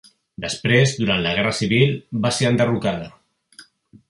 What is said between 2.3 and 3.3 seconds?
ser enderrocada.